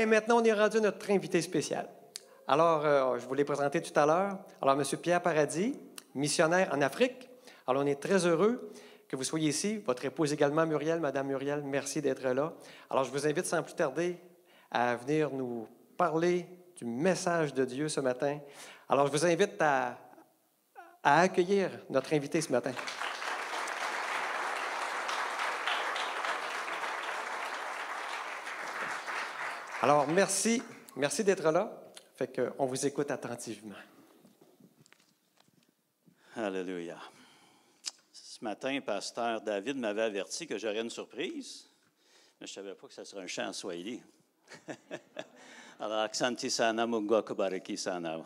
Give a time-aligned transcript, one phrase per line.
[0.00, 1.88] Et maintenant, on est rendu à notre invité spécial.
[2.46, 4.38] Alors, euh, je vous l'ai présenté tout à l'heure.
[4.62, 4.84] Alors, M.
[5.02, 5.74] Pierre Paradis,
[6.14, 7.28] missionnaire en Afrique.
[7.66, 8.70] Alors, on est très heureux
[9.08, 9.78] que vous soyez ici.
[9.78, 11.00] Votre épouse également, Muriel.
[11.00, 12.52] Madame Muriel, merci d'être là.
[12.88, 14.16] Alors, je vous invite sans plus tarder
[14.70, 15.66] à venir nous
[15.96, 16.46] parler
[16.76, 18.38] du message de Dieu ce matin.
[18.88, 19.98] Alors, je vous invite à,
[21.02, 22.70] à accueillir notre invité ce matin.
[29.80, 30.60] Alors, merci.
[30.96, 31.70] Merci d'être là.
[32.16, 33.76] Fait qu'on vous écoute attentivement.
[36.34, 36.98] Alléluia.
[38.12, 41.70] Ce matin, pasteur David m'avait averti que j'aurais une surprise,
[42.40, 44.02] mais je ne savais pas que ça serait un chant en Swahili.
[45.80, 48.24] Alors, Sana.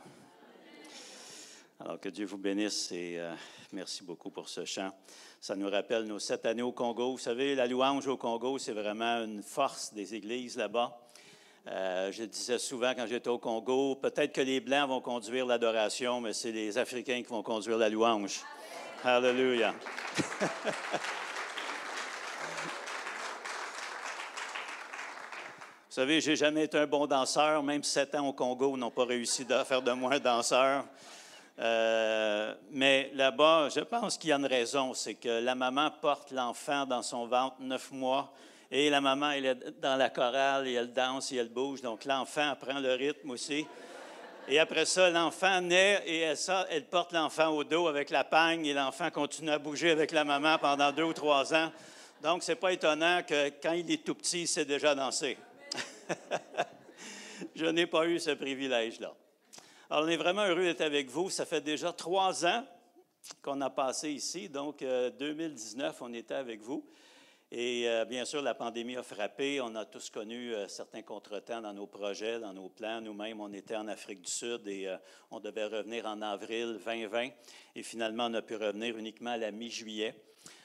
[1.80, 3.34] Alors, que Dieu vous bénisse et euh,
[3.72, 4.90] merci beaucoup pour ce chant.
[5.38, 7.12] Ça nous rappelle nos sept années au Congo.
[7.12, 10.98] Vous savez, la louange au Congo, c'est vraiment une force des églises là-bas.
[11.68, 16.20] Euh, je disais souvent quand j'étais au Congo, peut-être que les Blancs vont conduire l'adoration,
[16.20, 18.40] mais c'est les Africains qui vont conduire la louange.
[19.04, 19.72] Alléluia.
[25.88, 29.04] Vous savez, j'ai jamais été un bon danseur, même sept ans au Congo n'ont pas
[29.04, 30.84] réussi à faire de moi un danseur.
[31.58, 36.32] Euh, mais là-bas, je pense qu'il y a une raison, c'est que la maman porte
[36.32, 38.32] l'enfant dans son ventre neuf mois
[38.74, 41.82] et la maman, elle est dans la chorale et elle danse et elle bouge.
[41.82, 43.66] Donc l'enfant apprend le rythme aussi.
[44.48, 48.72] Et après ça, l'enfant naît et elle, porte l'enfant au dos avec la pagne et
[48.72, 51.70] l'enfant continue à bouger avec la maman pendant deux ou trois ans.
[52.22, 55.36] Donc, ce n'est pas étonnant que quand il est tout petit, il sait déjà danser.
[57.54, 59.12] Je n'ai pas eu ce privilège-là.
[59.90, 61.28] Alors, on est vraiment heureux d'être avec vous.
[61.28, 62.64] Ça fait déjà trois ans
[63.42, 64.48] qu'on a passé ici.
[64.48, 66.86] Donc, 2019, euh, on était avec vous.
[67.54, 69.60] Et euh, bien sûr, la pandémie a frappé.
[69.60, 73.02] On a tous connu euh, certains contretemps dans nos projets, dans nos plans.
[73.02, 74.96] Nous-mêmes, on était en Afrique du Sud et euh,
[75.30, 77.28] on devait revenir en avril 2020.
[77.74, 80.14] Et finalement, on a pu revenir uniquement à la mi-juillet.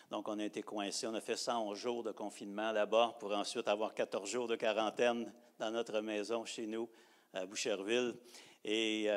[0.09, 1.07] Donc, on a été coincés.
[1.07, 5.29] On a fait 111 jours de confinement là-bas pour ensuite avoir 14 jours de quarantaine
[5.59, 6.87] dans notre maison chez nous,
[7.33, 8.13] à Boucherville.
[8.63, 9.09] Et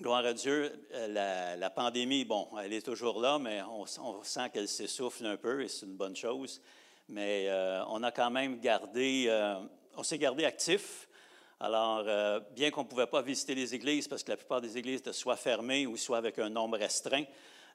[0.00, 3.84] Gloire à Dieu, euh, la, pandémie, bon, elle est toujours là, mais on,
[4.22, 6.62] sent qu'elle s'essouffle un peu et c'est une bonne chose.
[7.10, 9.56] Mais euh, on a quand même gardé, euh,
[9.94, 11.06] on s'est gardé actif.
[11.60, 12.04] Alors,
[12.52, 15.12] bien qu'on ne pouvait pas visiter les églises parce que la plupart des églises étaient
[15.12, 17.24] soit fermées ou soit avec un nombre restreint,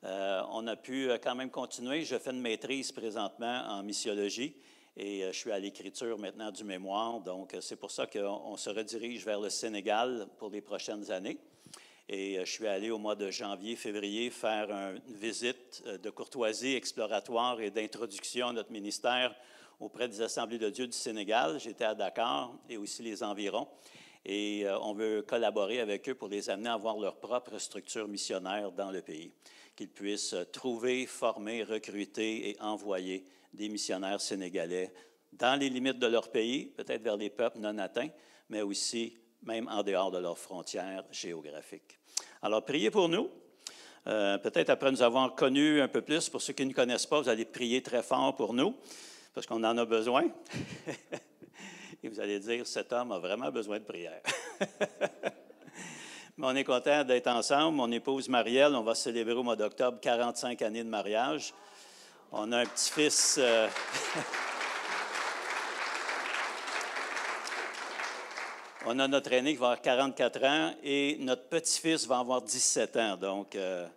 [0.01, 2.03] on a pu quand même continuer.
[2.03, 4.55] Je fais une maîtrise présentement en missiologie
[4.97, 7.19] et je suis à l'écriture maintenant du mémoire.
[7.19, 11.37] Donc, c'est pour ça qu'on se redirige vers le Sénégal pour les prochaines années.
[12.07, 16.09] Et euh, je suis allé au mois de janvier, février faire une visite euh, de
[16.11, 19.35] courtoisie exploratoire et d'introduction à notre ministère
[19.79, 21.59] auprès des Assemblées de Dieu du Sénégal.
[21.59, 23.67] J'étais à Dakar et aussi les environs.
[24.23, 28.07] Et euh, on veut collaborer avec eux pour les amener à avoir leur propre structure
[28.07, 29.31] missionnaire dans le pays,
[29.75, 34.93] qu'ils puissent trouver, former, recruter et envoyer des missionnaires sénégalais
[35.33, 38.09] dans les limites de leur pays, peut-être vers les peuples non atteints,
[38.49, 41.99] mais aussi même en dehors de leurs frontières géographiques.
[42.41, 43.29] Alors, priez pour nous.
[44.07, 47.19] Euh, peut-être après nous avoir connus un peu plus, pour ceux qui ne connaissent pas,
[47.21, 48.75] vous allez prier très fort pour nous,
[49.33, 50.25] parce qu'on en a besoin.
[52.03, 54.21] Et vous allez dire, cet homme a vraiment besoin de prière.
[56.37, 57.77] Mais on est content d'être ensemble.
[57.77, 61.53] Mon épouse Marielle, on va célébrer au mois d'octobre 45 années de mariage.
[62.31, 63.37] On a un petit-fils.
[63.39, 63.67] Euh,
[68.87, 72.95] On a notre aîné qui va avoir 44 ans et notre petit-fils va avoir 17
[72.97, 73.17] ans.
[73.17, 73.87] Donc, euh,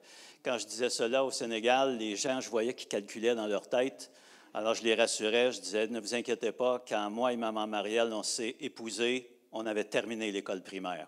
[0.43, 4.11] quand je disais cela au Sénégal, les gens, je voyais qu'ils calculaient dans leur tête.
[4.55, 8.15] Alors, je les rassurais, je disais, ne vous inquiétez pas, quand moi et maman Marielle,
[8.15, 11.07] on s'est épousés, on avait terminé l'école primaire.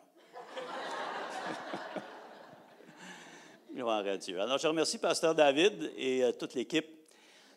[3.74, 4.38] Gloire à Dieu.
[4.42, 6.86] Alors, je remercie Pasteur David et euh, toute l'équipe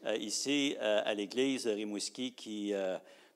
[0.05, 2.73] euh, ici à l'Église de Rimouski qui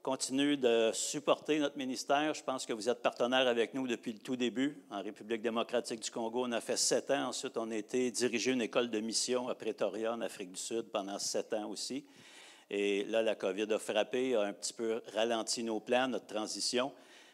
[0.07, 2.33] continue de supporter notre ministère.
[2.33, 4.81] Je pense que vous êtes partenaire avec nous depuis le tout début.
[4.89, 7.27] En République démocratique du Congo, on a fait sept ans.
[7.27, 10.83] Ensuite, on a été dirigé une école de mission à Pretoria, en Afrique du Sud,
[10.93, 12.05] pendant sept ans aussi.
[12.69, 16.93] Et là, la COVID a frappé, a un petit peu ralenti nos plans, notre transition.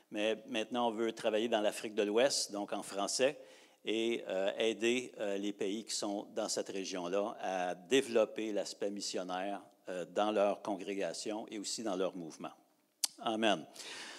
[0.09, 3.37] Mais maintenant, on veut travailler dans l'Afrique de l'Ouest, donc en français,
[3.85, 9.61] et euh, aider euh, les pays qui sont dans cette région-là à développer l'aspect missionnaire
[9.89, 12.49] euh, dans leur congrégation et aussi dans leur mouvement.
[13.21, 13.65] Amen.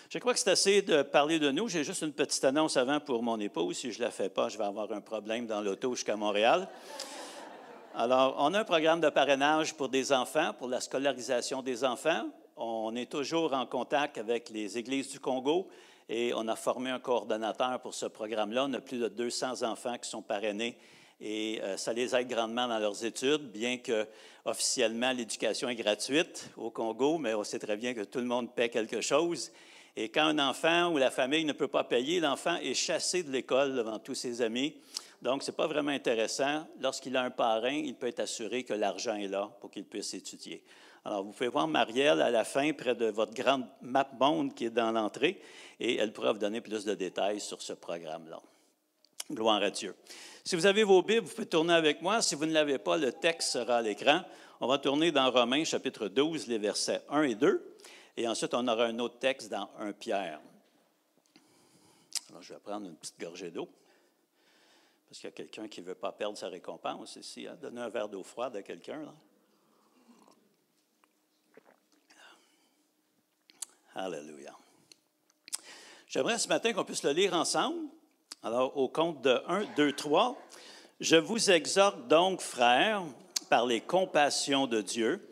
[0.09, 1.69] Je crois que c'est assez de parler de nous.
[1.69, 3.79] J'ai juste une petite annonce avant pour mon épouse.
[3.79, 6.69] Si je ne la fais pas, je vais avoir un problème dans l'auto jusqu'à Montréal.
[7.95, 12.27] Alors, on a un programme de parrainage pour des enfants, pour la scolarisation des enfants.
[12.57, 15.69] on est toujours en contact avec les églises du Congo
[16.09, 18.67] et on a formé un coordonnateur pour ce programme-là.
[18.69, 20.79] On a plus de 200 enfants qui sont parrainés
[21.27, 24.07] et euh, ça les aide grandement dans leurs études, bien que
[24.45, 28.55] officiellement l'éducation est gratuite au Congo, mais on sait très bien que tout le monde
[28.55, 29.51] paie quelque chose.
[29.97, 33.31] Et quand un enfant ou la famille ne peut pas payer, l'enfant est chassé de
[33.31, 34.75] l'école devant tous ses amis.
[35.23, 36.67] Donc, ce n'est pas vraiment intéressant.
[36.79, 40.13] Lorsqu'il a un parrain, il peut être assuré que l'argent est là pour qu'il puisse
[40.13, 40.63] étudier.
[41.07, 44.67] Alors, vous pouvez voir Marielle à la fin, près de votre grande map monde qui
[44.67, 45.41] est dans l'entrée,
[45.81, 48.43] et elle pourra vous donner plus de détails sur ce programme-là.
[49.31, 49.95] Gloire à Dieu.
[50.47, 52.21] Si vous avez vos Bibles, vous pouvez tourner avec moi.
[52.21, 54.21] Si vous ne l'avez pas, le texte sera à l'écran.
[54.61, 57.77] On va tourner dans Romains chapitre 12, les versets 1 et 2.
[58.19, 60.43] Et ensuite, on aura un autre texte dans 1 Pierre.
[62.29, 63.71] Alors, je vais prendre une petite gorgée d'eau.
[65.09, 67.47] Parce qu'il y a quelqu'un qui ne veut pas perdre sa récompense ici.
[67.47, 67.57] Hein?
[67.63, 69.15] Donner un verre d'eau froide à quelqu'un.
[73.95, 74.55] Alléluia.
[76.07, 77.89] J'aimerais ce matin qu'on puisse le lire ensemble.
[78.47, 80.37] Alors, au compte de 1, 2, 3.
[81.01, 83.03] Je vous exhorte donc, frères,
[83.49, 85.27] par les compassions de Dieu,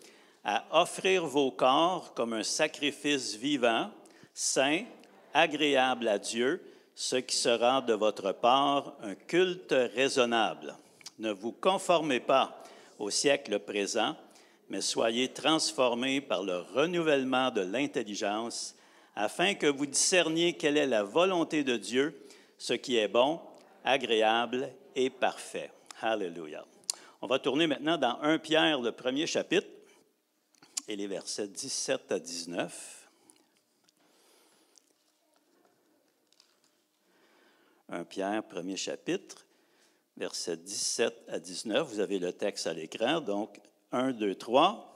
[0.44, 3.90] à offrir vos corps comme un sacrifice vivant,
[4.32, 4.84] saint,
[5.34, 6.62] agréable à Dieu,
[6.94, 10.74] ce qui sera de votre part un culte raisonnable.
[11.18, 12.64] Ne vous conformez pas
[12.98, 14.16] au siècle présent,
[14.70, 18.74] mais soyez transformés par le renouvellement de l'intelligence,
[19.14, 22.18] afin que vous discerniez quelle est la volonté de Dieu,
[22.62, 23.40] ce qui est bon,
[23.82, 25.72] agréable et parfait.
[26.00, 26.64] Alléluia.
[27.20, 29.66] On va tourner maintenant dans 1 Pierre, le premier chapitre,
[30.86, 33.08] et les versets 17 à 19.
[37.88, 39.44] 1 Pierre, premier chapitre,
[40.16, 41.88] versets 17 à 19.
[41.88, 43.58] Vous avez le texte à l'écran, donc
[43.90, 44.92] 1, 2, 3.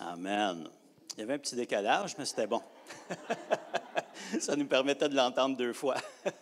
[0.00, 0.68] Amen.
[1.16, 2.62] Il y avait petit décalage, mais c'était bon.
[4.40, 5.96] Ça nous permettait de l'entendre deux fois.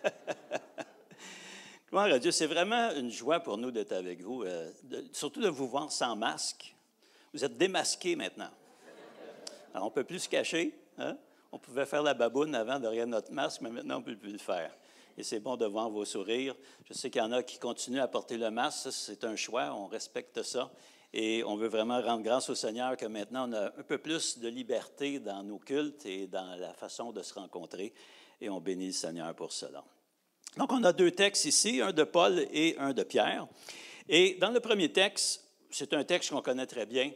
[1.91, 2.31] Gloire à Dieu.
[2.31, 4.71] C'est vraiment une joie pour nous d'être avec vous, euh,
[5.13, 6.75] surtout de vous voir sans masque.
[7.33, 8.51] Vous êtes démasqués maintenant.
[9.73, 10.75] Alors, on ne peut plus se cacher.
[10.99, 11.17] Hein?
[11.53, 14.33] On pouvait faire la baboune avant derrière notre masque, mais maintenant, on ne peut plus
[14.33, 14.73] le faire.
[15.19, 16.55] Et c'est bon de voir vos sourires.
[16.85, 18.93] Je sais qu'il y en a qui continuent à porter le masque.
[18.93, 19.75] C'est un choix.
[19.75, 20.71] On respecte ça.
[21.13, 24.39] Et on veut vraiment rendre grâce au Seigneur que maintenant on a un peu plus
[24.39, 27.95] de liberté dans nos cultes et dans la façon de se rencontrer.
[28.41, 29.85] Et on bénit le Seigneur pour cela.
[30.57, 33.47] Donc on a deux textes ici, un de Paul et un de Pierre.
[34.09, 37.11] Et dans le premier texte, c'est un texte qu'on connaît très bien.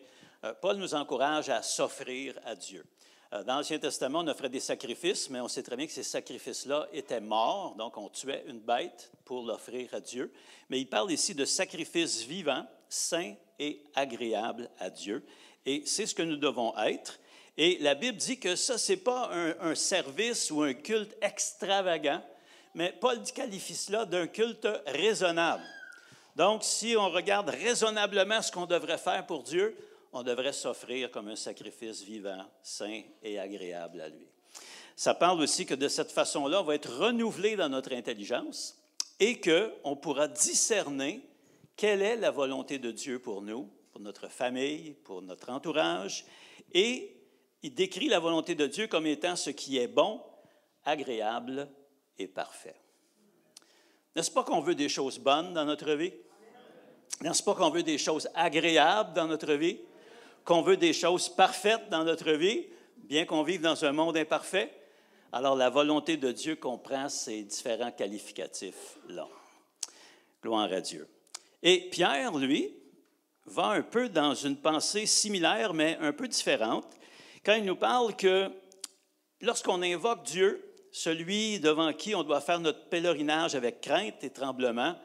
[0.45, 2.85] Euh, Paul nous encourage à s'offrir à Dieu.
[3.33, 6.03] Euh, dans l'Ancien Testament, on offrait des sacrifices, mais on sait très bien que ces
[6.03, 10.33] sacrifices-là étaient morts, donc on tuait une bête pour l'offrir à Dieu.
[10.69, 15.25] Mais il parle ici de sacrifices vivants, saints et agréable à Dieu.
[15.67, 17.21] Et c'est ce que nous devons être.
[17.57, 19.31] Et la Bible dit que ça, ce n'est pas
[19.61, 22.23] un, service ou un culte extravagant,
[22.75, 25.63] mais Paul qualifie cela d'un culte raisonnable.
[26.37, 29.77] Donc, si on regarde raisonnablement ce qu'on devrait faire pour Dieu,
[30.13, 34.27] on devrait s'offrir comme un sacrifice vivant, saint et agréable à lui.
[34.97, 38.77] Ça parle aussi que de cette façon-là, on va être renouvelé dans notre intelligence
[39.19, 41.21] et qu'on pourra discerner
[41.81, 46.27] quelle est la volonté de Dieu pour nous, pour notre famille, pour notre entourage?
[46.75, 47.17] Et
[47.63, 50.21] il décrit la volonté de Dieu comme étant ce qui est bon,
[50.85, 51.71] agréable
[52.19, 52.77] et parfait.
[54.15, 56.13] N'est-ce pas qu'on veut des choses bonnes dans notre vie?
[57.23, 59.81] N'est-ce pas qu'on veut des choses agréables dans notre vie?
[60.45, 62.67] Qu'on veut des choses parfaites dans notre vie,
[62.99, 64.71] bien qu'on vive dans un monde imparfait?
[65.33, 69.27] Alors la volonté de Dieu comprend ces différents qualificatifs-là.
[70.43, 71.09] Gloire à Dieu.
[71.63, 72.75] Et Pierre, lui,
[73.47, 76.87] va un peu dans une pensée similaire, mais un peu différente,
[77.45, 78.51] quand il nous parle que
[79.41, 84.97] lorsqu'on invoque Dieu, celui devant qui on doit faire notre pèlerinage avec crainte et tremblement,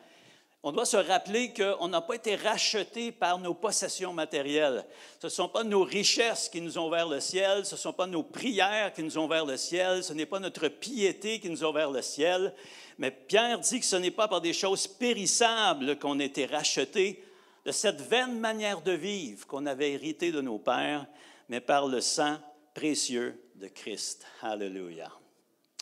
[0.67, 4.84] on doit se rappeler qu'on n'a pas été racheté par nos possessions matérielles.
[5.19, 7.93] Ce ne sont pas nos richesses qui nous ont vers le ciel, ce ne sont
[7.93, 11.51] pas nos prières qui nous ont vers le ciel, ce n'est pas notre piété qui
[11.51, 12.51] nous ont vers le ciel,
[12.98, 17.24] mais Pierre dit que ce n'est pas par des choses périssables qu'on a été rachetés
[17.63, 21.05] de cette vaine manière de vivre qu'on avait hérité de nos pères,
[21.48, 22.39] mais par le sang
[22.74, 24.25] précieux de Christ.
[24.41, 25.12] Alléluia.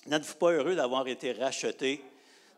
[0.07, 2.03] N'êtes-vous pas heureux d'avoir été racheté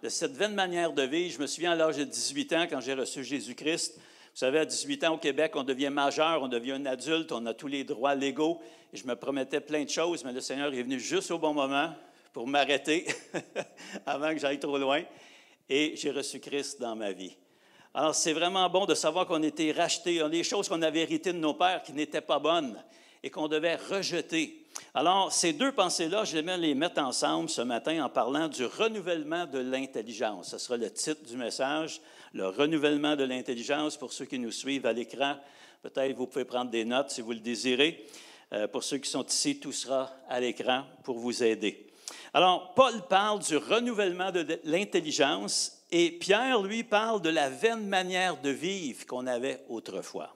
[0.04, 1.34] de cette vaine manière de vivre?
[1.34, 3.96] Je me souviens à l'âge de 18 ans, quand j'ai reçu Jésus-Christ,
[4.36, 7.46] vous savez, à 18 ans au Québec, on devient majeur, on devient un adulte, on
[7.46, 8.60] a tous les droits légaux.
[8.92, 11.54] Et je me promettais plein de choses, mais le Seigneur est venu juste au bon
[11.54, 11.94] moment
[12.34, 13.06] pour m'arrêter
[14.06, 15.04] avant que j'aille trop loin.
[15.70, 17.34] Et j'ai reçu Christ dans ma vie.
[17.94, 20.22] Alors, c'est vraiment bon de savoir qu'on était racheté.
[20.30, 22.78] Des choses qu'on avait héritées de nos pères qui n'étaient pas bonnes
[23.24, 24.65] et qu'on devait rejeter.
[24.94, 29.60] Alors, ces deux pensées-là, j'aimerais les mettre ensemble ce matin en parlant du renouvellement de
[29.60, 30.52] l'intelligence.
[30.52, 32.02] Ce sera le titre du message,
[32.34, 35.36] le renouvellement de l'intelligence pour ceux qui nous suivent à l'écran.
[35.82, 38.06] Peut-être vous pouvez prendre des notes si vous le désirez.
[38.54, 41.88] Euh, pour ceux qui sont ici, tout sera à l'écran pour vous aider.
[42.34, 48.40] Alors, Paul parle du renouvellement de l'intelligence et Pierre, lui, parle de la vaine manière
[48.42, 50.36] de vivre qu'on avait autrefois.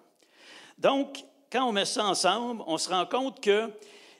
[0.78, 3.42] Donc, quand on met ça ensemble, on se rend compte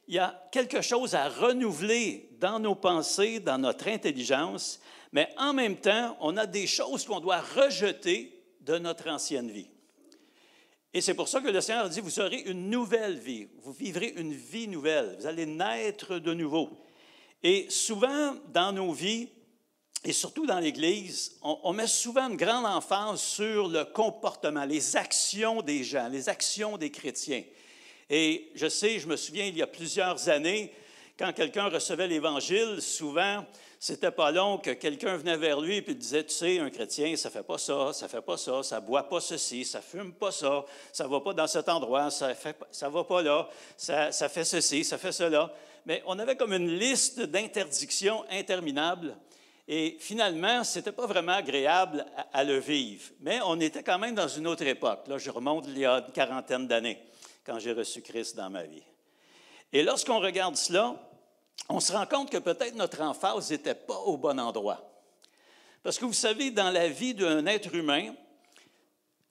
[0.10, 4.80] qu'il y a quelque chose à renouveler dans nos pensées, dans notre intelligence,
[5.12, 9.70] mais en même temps, on a des choses qu'on doit rejeter de notre ancienne vie.
[10.96, 14.12] Et c'est pour ça que le Seigneur dit, vous aurez une nouvelle vie, vous vivrez
[14.16, 16.72] une vie nouvelle, vous allez naître de nouveau.
[17.44, 19.30] Et souvent, dans nos vies,
[20.04, 25.62] et surtout dans l'Église, on, met souvent une grande emphase sur le comportement, les actions
[25.62, 27.44] des gens, les actions des chrétiens.
[28.10, 30.74] Et je sais, je me souviens, il y a plusieurs années,
[31.18, 33.46] quand quelqu'un recevait l'Évangile, souvent,
[33.80, 37.30] c'était pas long que quelqu'un venait vers lui et disait, tu sais, un chrétien, ça
[37.30, 40.66] fait pas ça, ça fait pas ça, ça boit pas ceci, ça fume pas ça,
[40.92, 44.46] ça va pas dans cet endroit, ça fait, ça va pas là, ça, ça fait
[44.46, 45.54] ceci, ça fait cela.
[45.86, 49.16] Mais on avait comme une liste d'interdictions interminables
[49.72, 53.04] et finalement, ce n'était pas vraiment agréable à, le vivre.
[53.22, 55.08] Mais on était quand même dans une autre époque.
[55.08, 56.98] Là, je remonte il y a une quarantaine d'années,
[57.46, 58.84] quand j'ai reçu Christ dans ma vie.
[59.72, 60.96] Et lorsqu'on regarde cela,
[61.68, 64.90] on se rend compte que peut-être notre emphase n'était pas au bon endroit.
[65.84, 68.14] Parce que vous savez, dans la vie d'un être humain,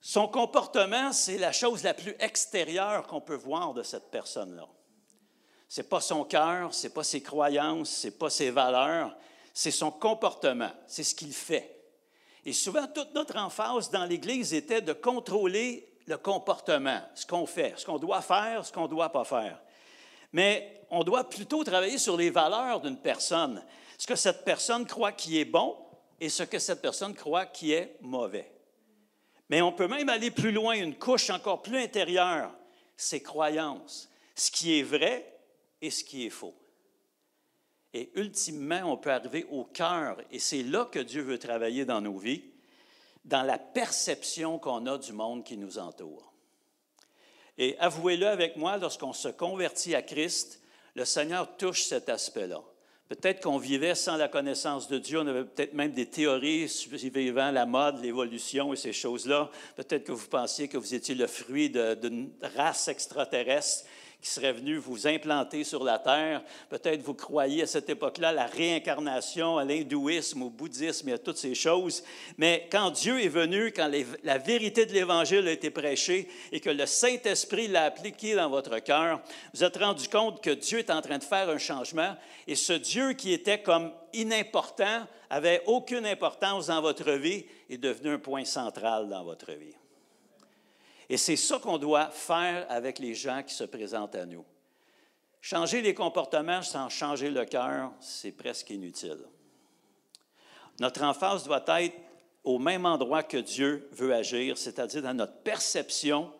[0.00, 4.66] son comportement, c'est la chose la plus extérieure qu'on peut voir de cette personne-là.
[5.68, 9.14] Ce n'est pas son cœur, ce n'est pas ses croyances, ce n'est pas ses valeurs,
[9.52, 11.78] c'est son comportement, c'est ce qu'il fait.
[12.44, 17.74] Et souvent, toute notre emphase dans l'Église était de contrôler le comportement, ce qu'on fait,
[17.76, 19.60] ce qu'on doit faire, ce qu'on ne doit pas faire.
[20.32, 23.62] Mais on doit plutôt travailler sur les valeurs d'une personne,
[23.98, 25.76] ce que cette personne croit qui est bon
[26.18, 28.50] et ce que cette personne croit qui est mauvais.
[29.50, 32.52] Mais on peut même aller plus loin, une couche encore plus intérieure,
[32.96, 35.38] ses croyances, ce qui est vrai
[35.82, 36.54] et ce qui est faux.
[37.92, 42.00] Et ultimement, on peut arriver au cœur, et c'est là que Dieu veut travailler dans
[42.00, 42.44] nos vies,
[43.28, 46.32] dans la perception qu'on a du monde qui nous entoure.
[47.58, 50.60] Et avouez-le avec moi, lorsqu'on se convertit à Christ,
[50.94, 52.62] le Seigneur touche cet aspect-là.
[53.08, 57.50] Peut-être qu'on vivait sans la connaissance de Dieu, on avait peut-être même des théories suivant
[57.50, 59.50] la mode, l'évolution et ces choses-là.
[59.76, 63.86] Peut-être que vous pensiez que vous étiez le fruit d'une race extraterrestre
[64.20, 66.42] qui serait venu vous implanter sur la terre.
[66.68, 71.36] Peut-être vous croyez à cette époque-là la réincarnation, à l'hindouisme, au bouddhisme et à toutes
[71.36, 72.02] ces choses.
[72.36, 73.90] Mais quand Dieu est venu, quand
[74.24, 78.80] la vérité de l'Évangile a été prêchée et que le Saint-Esprit l'a appliqué dans votre
[78.80, 79.20] cœur,
[79.54, 82.16] vous êtes rendu compte que Dieu est en train de faire un changement
[82.48, 88.14] et ce Dieu qui était comme inimportant, avait aucune importance dans votre vie, est devenu
[88.14, 89.77] un point central dans votre vie.
[91.08, 94.44] Et c'est ça qu'on doit faire avec les gens qui se présentent à nous.
[95.40, 99.18] Changer les comportements sans changer le cœur, c'est presque inutile.
[100.80, 101.96] Notre emphase doit être
[102.44, 106.32] au même endroit que Dieu veut agir, c'est-à-dire dans notre perception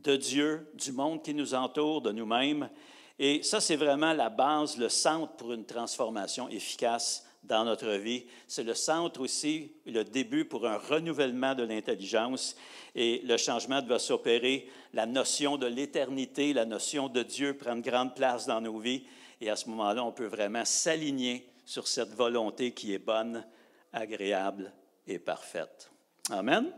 [0.00, 2.70] de Dieu, du monde qui nous entoure, de nous-mêmes.
[3.18, 8.26] Et ça, c'est vraiment la base, le centre pour une transformation efficace dans notre vie.
[8.46, 12.56] C'est le centre aussi, le début pour un renouvellement de l'intelligence
[12.94, 14.68] et le changement doit s'opérer.
[14.92, 19.04] La notion de l'éternité, la notion de Dieu prend une grande place dans nos vies
[19.40, 23.44] et à ce moment-là, on peut vraiment s'aligner sur cette volonté qui est bonne,
[23.92, 24.72] agréable
[25.06, 25.90] et parfaite.
[26.30, 26.72] Amen.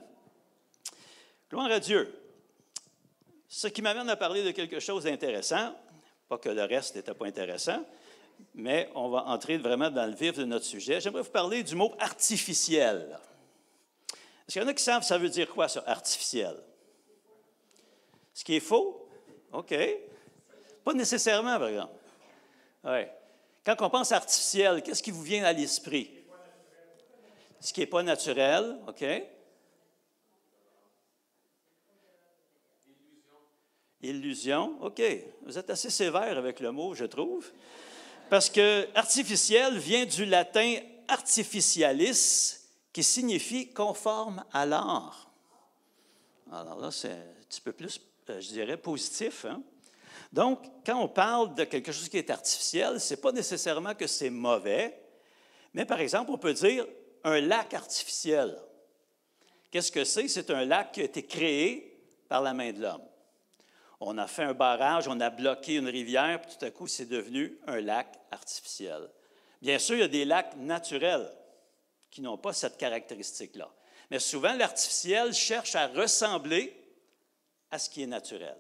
[1.51, 2.13] Gloire à Dieu.
[3.49, 5.75] Ce qui m'amène à parler de quelque chose d'intéressant,
[6.29, 7.85] pas que le reste n'était pas intéressant,
[8.55, 11.01] mais on va entrer vraiment dans le vif de notre sujet.
[11.01, 13.19] J'aimerais vous parler du mot artificiel.
[14.47, 16.57] Est-ce qu'il y en a qui savent ça veut dire quoi, ça, artificiel?
[18.35, 19.09] Ce qui est faux?
[19.53, 19.75] OK.
[20.85, 21.95] Pas nécessairement, par exemple.
[22.85, 23.13] Ouais.
[23.65, 26.11] Quand on pense artificiel, qu'est-ce qui vous vient à l'esprit?
[27.61, 29.05] Ce qui n'est pas naturel, OK?
[34.01, 35.03] Illusion, OK.
[35.43, 37.51] Vous êtes assez sévère avec le mot, je trouve.
[38.31, 40.77] Parce que artificiel vient du latin
[41.09, 42.59] artificialis,
[42.93, 45.31] qui signifie conforme à l'art.
[46.51, 49.45] Alors là, c'est un petit peu plus, euh, je dirais, positif.
[49.45, 49.63] Hein?
[50.33, 54.07] Donc, quand on parle de quelque chose qui est artificiel, ce n'est pas nécessairement que
[54.07, 55.01] c'est mauvais,
[55.75, 56.87] mais par exemple, on peut dire
[57.25, 58.59] un lac artificiel.
[59.71, 60.29] Qu'est-ce que c'est?
[60.29, 63.05] C'est un lac qui a été créé par la main de l'homme.
[64.01, 67.07] On a fait un barrage, on a bloqué une rivière, puis tout à coup, c'est
[67.07, 69.09] devenu un lac artificiel.
[69.61, 71.29] Bien sûr, il y a des lacs naturels
[72.11, 73.69] qui n'ont pas cette caractéristique-là.
[74.11, 76.75] Mais souvent, l'artificiel cherche à ressembler
[77.71, 78.57] à ce qui est naturel.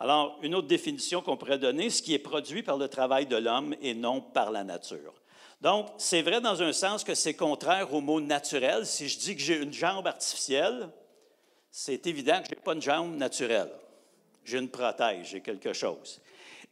[0.00, 3.36] Alors, une autre définition qu'on pourrait donner, ce qui est produit par le travail de
[3.36, 5.14] l'homme et non par la nature.
[5.60, 8.86] Donc, c'est vrai dans un sens que c'est contraire au mot naturel.
[8.86, 10.88] Si je dis que j'ai une jambe artificielle,
[11.70, 13.70] c'est évident que je n'ai pas une jambe naturelle.
[14.48, 16.20] J'ai une prothèse, j'ai quelque chose.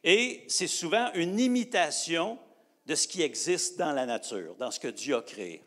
[0.02, 2.38] Et c'est souvent une imitation
[2.86, 5.62] de ce qui existe dans la nature, dans ce que Dieu a créé.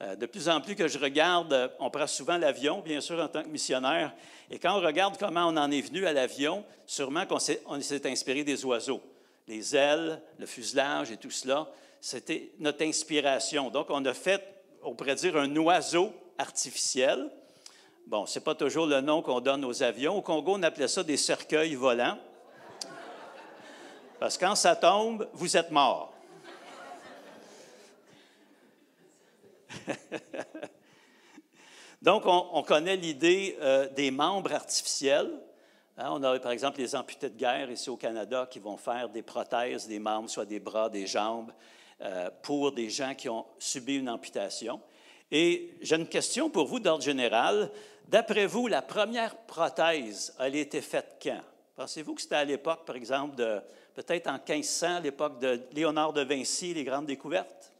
[0.00, 3.20] Euh, de plus en plus que je regarde, euh, on prend souvent l'avion, bien sûr,
[3.20, 4.14] en tant que missionnaire,
[4.50, 7.60] et quand on regarde comment on en est venu à l'avion, sûrement qu'on s'est,
[8.06, 9.02] inspiré des oiseaux.
[9.46, 13.70] Les ailes, le fuselage et tout cela, c'était notre inspiration.
[13.70, 14.42] Donc, on a fait,
[14.82, 17.30] on pourrait dire, un oiseau artificiel.
[18.08, 20.16] Bon, ce n'est pas toujours le nom qu'on donne aux avions.
[20.16, 22.16] Au Congo, on appelait ça des cercueils volants.
[24.18, 26.14] Parce que quand ça tombe, vous êtes mort.
[32.00, 35.30] Donc, on, connaît l'idée euh, des membres artificiels.
[35.98, 39.10] Hein, on a, par exemple, les amputés de guerre ici au Canada qui vont faire
[39.10, 41.52] des prothèses des membres, soit des bras, des jambes,
[42.00, 44.80] euh, pour des gens qui ont subi une amputation.
[45.30, 47.70] Et j'ai une question pour vous d'ordre général.
[48.08, 51.42] D'après vous, la première prothèse, a été faite quand?
[51.76, 53.60] Pensez-vous que c'était à l'époque, par exemple, de
[53.94, 57.70] peut-être en 1500, à l'époque de Léonard de Vinci, les grandes découvertes?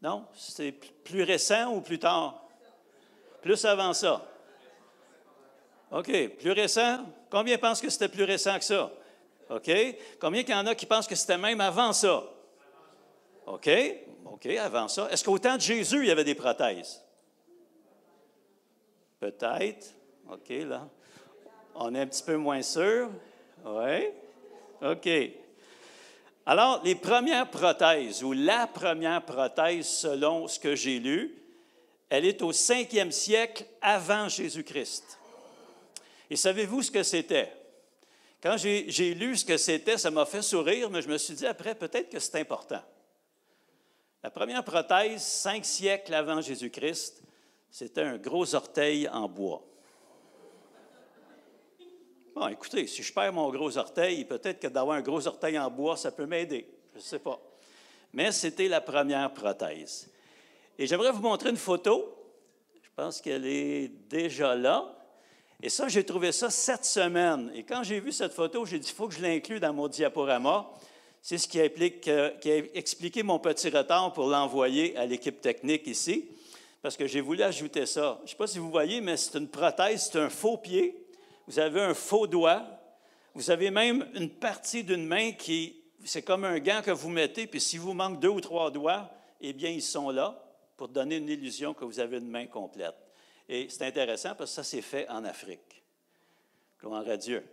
[0.00, 0.26] Non?
[0.34, 2.40] C'est plus récent ou plus tard?
[3.42, 4.24] Plus avant ça.
[5.90, 6.36] OK.
[6.38, 7.00] Plus récent?
[7.28, 8.92] Combien pensent que c'était plus récent que ça?
[9.50, 9.70] OK.
[10.20, 12.22] Combien qu'il y en a qui pensent que c'était même avant ça?
[13.46, 13.68] OK.
[14.24, 15.08] OK, avant ça.
[15.10, 17.02] Est-ce qu'au temps de Jésus, il y avait des prothèses?
[19.20, 19.94] Peut-être.
[20.30, 20.88] OK, là.
[21.74, 23.10] On est un petit peu moins sûr.
[23.64, 24.08] Oui.
[24.82, 25.08] OK.
[26.46, 31.36] Alors, les premières prothèses, ou la première prothèse selon ce que j'ai lu,
[32.08, 35.18] elle est au 5e siècle avant Jésus-Christ.
[36.28, 37.52] Et savez-vous ce que c'était?
[38.42, 41.46] Quand j'ai lu ce que c'était, ça m'a fait sourire, mais je me suis dit
[41.46, 42.82] après, peut-être que c'est important.
[44.22, 47.22] La première prothèse, cinq siècles avant Jésus-Christ,
[47.70, 49.62] c'était un gros orteil en bois.
[52.34, 55.70] Bon, écoutez, si je perds mon gros orteil, peut-être que d'avoir un gros orteil en
[55.70, 56.66] bois, ça peut m'aider.
[56.94, 57.40] Je ne sais pas.
[58.12, 60.10] Mais c'était la première prothèse.
[60.78, 62.16] Et j'aimerais vous montrer une photo.
[62.82, 64.96] Je pense qu'elle est déjà là.
[65.62, 67.50] Et ça, j'ai trouvé ça cette semaine.
[67.54, 69.88] Et quand j'ai vu cette photo, j'ai dit, il faut que je l'inclue dans mon
[69.88, 70.70] diaporama.
[71.20, 75.40] C'est ce qui a, euh, qui a, expliqué mon petit retard pour l'envoyer à l'équipe
[75.40, 76.30] technique ici,
[76.82, 78.16] parce que j'ai voulu ajouter ça.
[78.20, 81.00] Je ne sais pas si vous voyez, mais c'est une prothèse, c'est un faux pied
[81.50, 82.64] vous avez un faux doigt,
[83.34, 87.48] vous avez même une partie d'une main qui, c'est comme un gant que vous mettez,
[87.48, 90.40] puis si vous manque deux ou trois doigts, eh bien, ils sont là
[90.76, 92.94] pour donner une illusion que vous avez une main complète.
[93.48, 95.82] Et c'est intéressant parce que ça, c'est fait en Afrique.
[96.80, 97.44] Gloire à Dieu.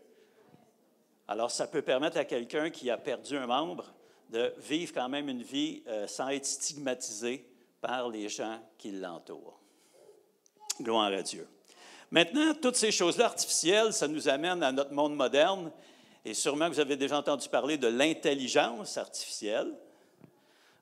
[1.27, 3.91] Alors, ça peut permettre à quelqu'un qui a perdu un membre
[4.29, 7.49] de vivre quand même une vie euh, sans être stigmatisé
[7.87, 9.57] par les gens qui l'entourent.
[10.81, 11.47] Gloire à Dieu.
[12.11, 15.71] Maintenant, toutes ces choses-là artificielles, ça nous amène à notre monde moderne.
[16.25, 19.73] Et sûrement vous avez déjà entendu parler de l'intelligence artificielle.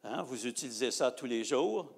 [0.03, 1.91] Hein, vous utilisez ça tous les jours,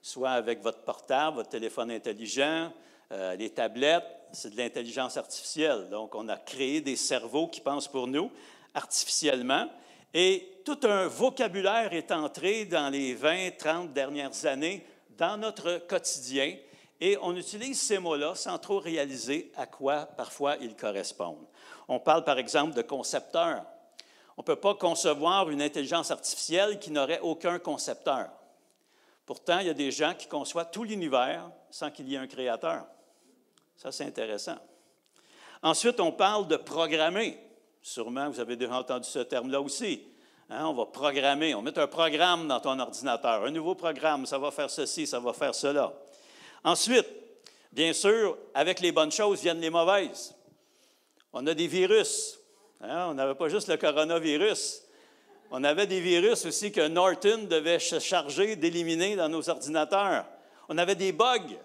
[0.00, 2.72] soit avec votre portable, votre téléphone intelligent,
[3.12, 5.90] euh, les tablettes, c'est de l'intelligence artificielle.
[5.90, 8.32] Donc, on a créé des cerveaux qui pensent pour nous
[8.72, 9.68] artificiellement.
[10.14, 16.56] Et tout un vocabulaire est entré dans les 20, 30 dernières années dans notre quotidien
[17.00, 21.46] et on utilise ces mots-là sans trop réaliser à quoi parfois ils correspondent.
[21.88, 23.64] On parle par exemple de concepteur.
[24.36, 28.30] On ne peut pas concevoir une intelligence artificielle qui n'aurait aucun concepteur.
[29.26, 32.26] Pourtant, il y a des gens qui conçoivent tout l'univers sans qu'il y ait un
[32.26, 32.86] créateur.
[33.76, 34.56] Ça, c'est intéressant.
[35.62, 37.38] Ensuite, on parle de programmer.
[37.86, 40.00] Sûrement, vous avez déjà entendu ce terme-là aussi.
[40.48, 44.38] Hein, on va programmer, on met un programme dans ton ordinateur, un nouveau programme, ça
[44.38, 45.92] va faire ceci, ça va faire cela.
[46.64, 47.06] Ensuite,
[47.70, 50.34] bien sûr, avec les bonnes choses viennent les mauvaises.
[51.30, 52.38] On a des virus.
[52.80, 54.82] Hein, on n'avait pas juste le coronavirus.
[55.50, 60.24] On avait des virus aussi que Norton devait se charger d'éliminer dans nos ordinateurs.
[60.70, 61.58] On avait des bugs.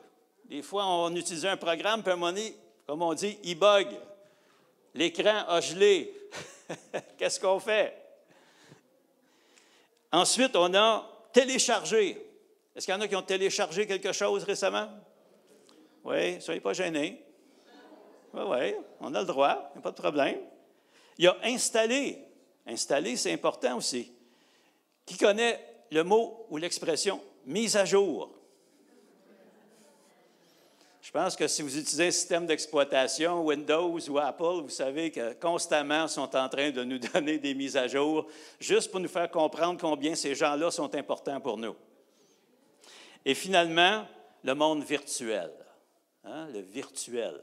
[0.43, 2.33] Des fois, on utilisait un programme, puis un
[2.85, 3.87] comme on dit, il bug.
[4.93, 6.13] L'écran a gelé.
[7.17, 7.95] Qu'est-ce qu'on fait?
[10.11, 12.25] Ensuite, on a téléchargé.
[12.75, 14.89] Est-ce qu'il y en a qui ont téléchargé quelque chose récemment?
[16.03, 17.23] Oui, soyez pas gênés.
[18.33, 20.39] Oui, oui, on a le droit, il n'y a pas de problème.
[21.17, 22.19] Il y a installé.
[22.65, 24.13] Installer, c'est important aussi.
[25.05, 25.59] Qui connaît
[25.91, 28.38] le mot ou l'expression mise à jour?
[31.09, 35.33] Je pense que si vous utilisez un système d'exploitation, Windows ou Apple, vous savez que
[35.33, 38.27] constamment sont en train de nous donner des mises à jour,
[38.59, 41.75] juste pour nous faire comprendre combien ces gens-là sont importants pour nous.
[43.25, 44.05] Et finalement,
[44.43, 45.49] le monde virtuel.
[46.25, 47.41] Hein, le virtuel.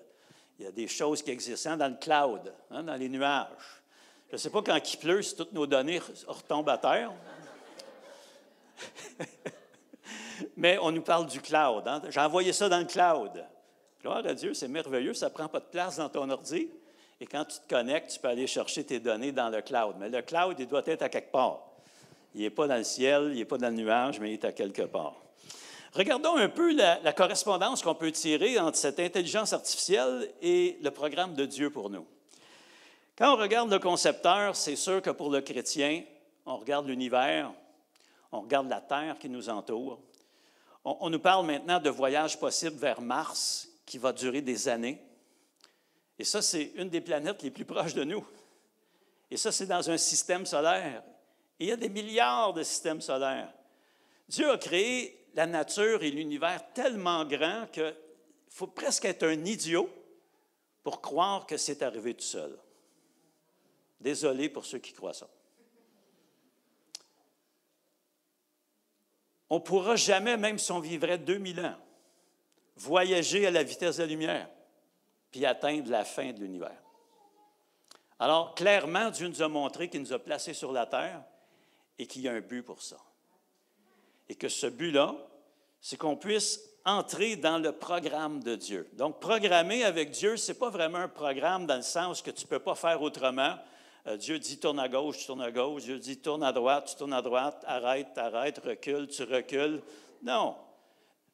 [0.61, 3.83] Il y a des choses qui existent hein, dans le cloud, hein, dans les nuages.
[4.29, 7.12] Je ne sais pas quand il pleut si toutes nos données retombent à terre.
[10.57, 11.83] Mais on nous parle du cloud.
[12.11, 13.44] J'ai envoyé ça dans le cloud.
[14.00, 16.68] Gloire à Dieu, c'est merveilleux, ça ne prend pas de place dans ton ordi.
[17.20, 19.96] Et quand tu te connectes, tu peux aller chercher tes données dans le cloud.
[19.98, 21.61] Mais le cloud, il doit être à quelque part.
[22.35, 24.44] Il n'est pas dans le ciel, il n'est pas dans le nuage, mais il est
[24.44, 25.14] à quelque part.
[25.94, 31.35] Regardons un peu la, correspondance qu'on peut tirer entre cette intelligence artificielle et le programme
[31.35, 32.06] de Dieu pour nous.
[33.16, 36.02] Quand on regarde le concepteur, c'est sûr que pour le chrétien,
[36.44, 37.50] on regarde l'univers,
[38.30, 39.98] on regarde la Terre qui nous entoure.
[40.85, 45.01] On, on nous parle maintenant de voyages possibles vers Mars qui va durer des années.
[46.18, 48.27] Et ça, c'est une des planètes les plus proches de nous.
[49.31, 51.03] Et ça, c'est dans un système solaire.
[51.59, 53.53] Il y a des milliards de systèmes solaires.
[54.29, 57.94] Dieu a créé la nature et l'univers tellement grand qu'il
[58.49, 59.88] faut presque être un idiot
[60.83, 62.59] pour croire que c'est arrivé tout seul.
[64.01, 65.29] Désolé pour ceux qui croient ça.
[69.49, 71.77] On ne pourra jamais, même si on vivrait 2000 ans,
[72.76, 74.48] voyager à la vitesse de la lumière,
[75.30, 76.82] puis atteindre la fin de l'univers.
[78.18, 81.22] Alors, clairement, Dieu nous a montré qu'il nous a placés sur la terre
[81.98, 82.96] et qu'il y a un but pour ça.
[84.28, 85.14] Et que ce but-là,
[85.80, 88.88] c'est qu'on puisse entrer dans le programme de Dieu.
[88.94, 92.44] Donc, programmer avec Dieu, ce n'est pas vraiment un programme dans le sens que tu
[92.44, 93.56] ne peux pas faire autrement.
[94.06, 95.82] Euh, Dieu dit tourne à gauche, tu tournes à gauche.
[95.82, 97.64] Dieu dit tourne à droite, tu tournes à droite.
[97.66, 99.82] Arrête, arrête, recule, tu recules.
[100.22, 100.56] Non.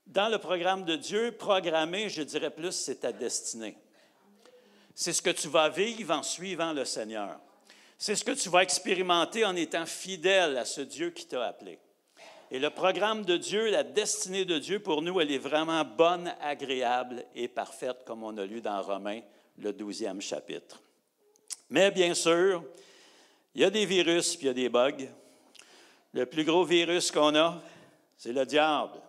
[0.06, 3.76] Dans le programme de Dieu, programmer, je dirais plus, c'est ta destinée.
[4.94, 7.38] C'est ce que tu vas vivre en suivant le Seigneur.
[7.96, 11.78] C'est ce que tu vas expérimenter en étant fidèle à ce Dieu qui t'a appelé.
[12.50, 16.34] Et le programme de Dieu, la destinée de Dieu pour nous, elle est vraiment bonne,
[16.42, 19.22] agréable et parfaite, comme on a lu dans Romains,
[19.56, 20.82] le douzième chapitre.
[21.70, 22.62] Mais bien sûr,
[23.54, 25.08] il y a des virus puis il y a des bugs.
[26.12, 27.62] Le plus gros virus qu'on a,
[28.18, 29.00] c'est le diable.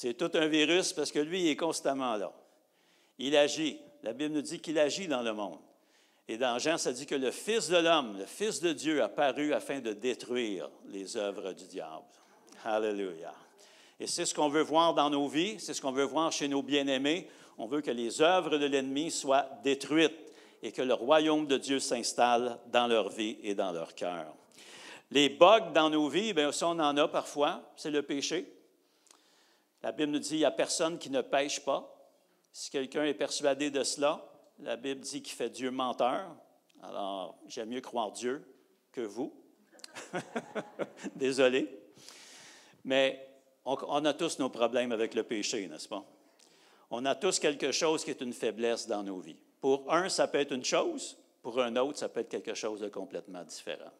[0.00, 2.32] C'est tout un virus parce que lui, il est constamment là.
[3.18, 3.80] Il agit.
[4.04, 5.58] La Bible nous dit qu'il agit dans le monde.
[6.28, 9.08] Et dans Jean, ça dit que le Fils de l'homme, le Fils de Dieu, a
[9.08, 12.04] paru afin de détruire les œuvres du diable.
[12.64, 13.34] Alléluia.
[13.98, 16.46] Et c'est ce qu'on veut voir dans nos vies, c'est ce qu'on veut voir chez
[16.46, 17.28] nos bien-aimés.
[17.58, 20.14] On veut que les œuvres de l'ennemi soient détruites
[20.62, 24.32] et que le royaume de Dieu s'installe dans leur vie et dans leur cœur.
[25.10, 28.57] Les bugs dans nos vies, bien, ça, on en a parfois, c'est le péché.
[29.82, 31.94] La Bible nous dit qu'il n'y a personne qui ne pêche pas.
[32.52, 34.24] Si quelqu'un est persuadé de cela,
[34.58, 36.34] la Bible dit qu'il fait Dieu menteur.
[36.82, 38.42] Alors, j'aime mieux croire Dieu
[38.92, 39.32] que vous.
[41.14, 41.68] Désolé.
[42.84, 43.28] Mais
[43.64, 46.04] on, a tous nos problèmes avec le péché, n'est-ce pas?
[46.90, 49.38] On a tous quelque chose qui est une faiblesse dans nos vies.
[49.60, 51.18] Pour un, ça peut être une chose.
[51.42, 53.90] Pour un autre, ça peut être quelque chose de complètement différent.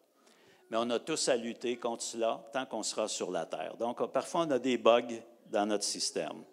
[0.70, 3.76] Mais on a tous à lutter contre cela tant qu'on sera sur la terre.
[3.76, 5.02] Donc, parfois, on a des bugs
[5.50, 6.44] dans notre système.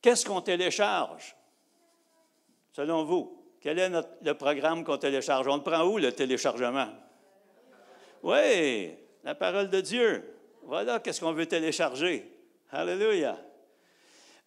[0.00, 1.36] Qu'est-ce qu'on télécharge?
[2.72, 3.90] Selon vous, quel est
[4.22, 5.48] le programme qu'on télécharge?
[5.48, 6.88] On le prend où, le téléchargement?
[8.22, 10.34] Oui, la parole de Dieu.
[10.62, 12.30] Voilà qu'est-ce qu'on veut télécharger.
[12.70, 13.38] Alléluia.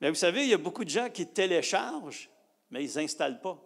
[0.02, 2.30] Mais vous savez, il y a beaucoup de gens qui téléchargent,
[2.72, 3.58] mais ils n'installent pas.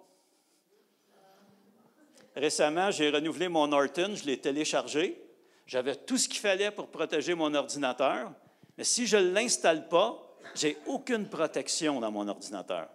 [2.35, 5.23] Récemment, j'ai renouvelé mon Norton, je l'ai téléchargé.
[5.67, 8.31] J'avais tout ce qu'il fallait pour protéger mon ordinateur,
[8.77, 10.19] mais si je ne l'installe pas,
[10.55, 12.89] j'ai aucune protection dans mon ordinateur.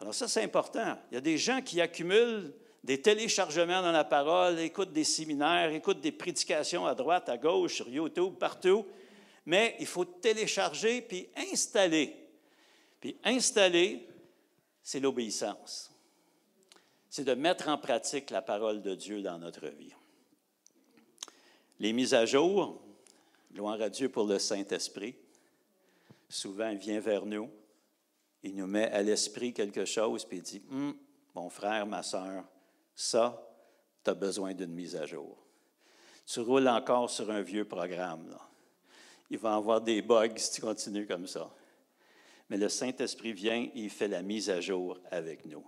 [0.00, 0.96] Alors ça, c'est important.
[1.10, 5.70] Il y a des gens qui accumulent des téléchargements dans la parole, écoutent des séminaires,
[5.70, 8.86] écoutent des prédications à droite, à gauche, sur YouTube, partout.
[9.46, 12.16] Mais il faut télécharger puis installer.
[13.00, 14.08] Puis installer,
[14.82, 15.92] c'est l'obéissance.
[17.10, 19.92] C'est de mettre en pratique la parole de Dieu dans notre vie.
[21.80, 22.80] Les mises à jour,
[23.52, 25.14] gloire à Dieu pour le Saint-Esprit.
[26.28, 27.50] Souvent, il vient vers nous,
[28.42, 30.94] il nous met à l'esprit quelque chose, puis il dit hum,
[31.34, 32.44] Mon frère, ma soeur,
[32.94, 33.42] ça,
[34.04, 35.36] tu as besoin d'une mise à jour.
[36.26, 38.36] Tu roules encore sur un vieux programme.
[39.30, 41.50] Il va avoir des bugs si tu continues comme ça.
[42.50, 45.64] Mais le Saint-Esprit vient et il fait la mise à jour avec nous.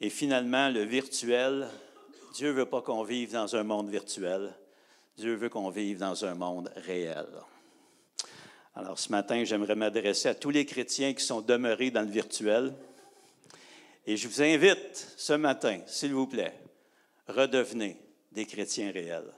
[0.00, 1.68] Et finalement, le virtuel,
[2.34, 4.54] Dieu ne veut pas qu'on vive dans un monde virtuel.
[5.18, 7.26] Dieu veut qu'on vive dans un monde réel.
[8.76, 12.72] Alors ce matin, j'aimerais m'adresser à tous les chrétiens qui sont demeurés dans le virtuel.
[14.06, 16.54] Et je vous invite ce matin, s'il vous plaît,
[17.26, 17.96] redevenez
[18.30, 19.32] des chrétiens réels,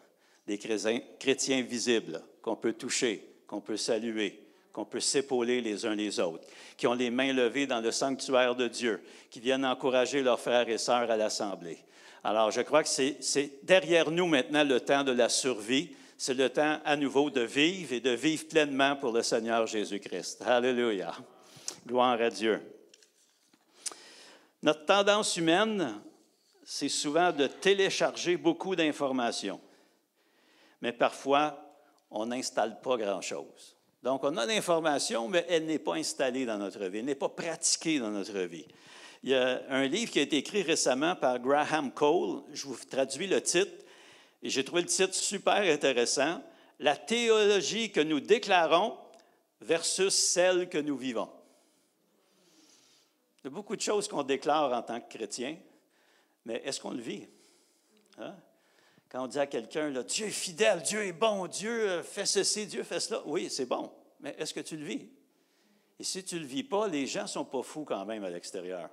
[0.46, 4.38] des chrétiens visibles qu'on peut toucher, qu'on peut saluer,
[4.74, 8.54] qu'on peut s'épauler les uns les autres, qui ont les mains levées dans le sanctuaire
[8.54, 11.78] de Dieu, qui viennent encourager leurs frères et sœurs à l'Assemblée.
[12.22, 15.94] Alors, je crois que c'est derrière nous maintenant le temps de la survie.
[16.18, 20.42] C'est le temps à nouveau de vivre et de vivre pleinement pour le Seigneur Jésus-Christ.
[20.42, 21.14] Alléluia.
[21.86, 22.60] Gloire à Dieu.
[24.62, 26.02] Notre tendance humaine,
[26.62, 29.60] c'est souvent de télécharger beaucoup d'informations.
[30.82, 31.58] Mais parfois,
[32.10, 33.76] on n'installe pas grand-chose.
[34.02, 37.28] Donc, on a l'information, mais elle n'est pas installée dans notre vie, elle n'est pas
[37.28, 38.66] pratiquée dans notre vie.
[39.22, 42.42] Il y a un livre qui a été écrit récemment par Graham Cole.
[42.52, 43.84] Je vous traduis le titre
[44.42, 46.42] et j'ai trouvé le titre super intéressant.
[46.78, 48.96] La théologie que nous déclarons
[49.60, 51.28] versus celle que nous vivons.
[53.38, 55.58] Il y a beaucoup de choses qu'on déclare en tant que chrétien,
[56.46, 57.26] mais est-ce qu'on le vit?
[58.18, 58.34] Hein?
[59.10, 62.82] Quand on dit à quelqu'un, Dieu est fidèle, Dieu est bon, Dieu fait ceci, Dieu
[62.82, 65.08] fait cela, oui, c'est bon, mais est-ce que tu le vis?
[65.98, 68.24] Et si tu ne le vis pas, les gens ne sont pas fous quand même
[68.24, 68.88] à l'extérieur.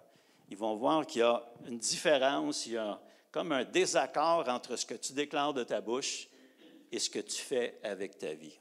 [0.49, 2.99] Ils vont voir qu'il y a une différence, il y a
[3.31, 6.27] comme un désaccord entre ce que tu déclares de ta bouche
[6.91, 8.57] et ce que tu fais avec ta vie.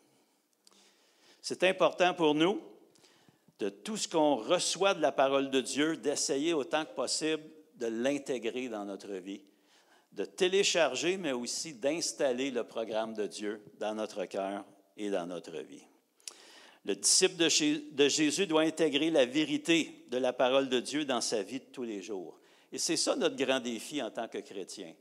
[1.41, 2.61] C'est important pour nous,
[3.59, 7.43] de tout ce qu'on reçoit de la parole de Dieu, d'essayer autant que possible
[7.77, 9.43] de l'intégrer dans notre vie
[10.17, 14.65] de télécharger, mais aussi d'installer le programme de Dieu dans notre cœur
[14.97, 15.85] et dans notre vie.
[16.87, 21.43] Le disciple de Jésus doit intégrer la vérité de la parole de Dieu dans sa
[21.43, 22.39] vie de tous les jours.
[22.73, 24.93] Et c'est ça notre grand défi en tant que chrétien.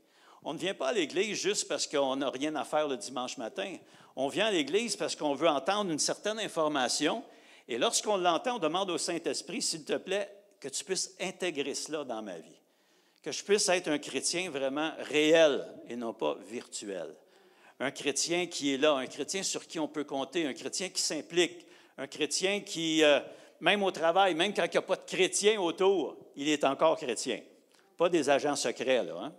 [0.42, 3.38] On ne vient pas à l'Église juste parce qu'on n'a rien à faire le dimanche
[3.38, 3.76] matin.
[4.16, 7.22] On vient à l'Église parce qu'on veut entendre une certaine information.
[7.68, 12.04] Et lorsqu'on l'entend, on demande au Saint-Esprit, s'il te plaît, que tu puisses intégrer cela
[12.04, 12.56] dans ma vie
[13.26, 17.12] que je puisse être un chrétien vraiment réel et non pas virtuel.
[17.80, 21.02] Un chrétien qui est là, un chrétien sur qui on peut compter, un chrétien qui
[21.02, 21.66] s'implique,
[21.98, 23.20] un chrétien qui, euh,
[23.60, 26.96] même au travail, même quand il n'y a pas de chrétien autour, il est encore
[26.96, 27.40] chrétien.
[27.96, 29.14] Pas des agents secrets, là.
[29.18, 29.32] Hein?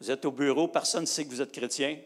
[0.00, 1.98] Vous êtes au bureau, personne ne sait que vous êtes chrétien.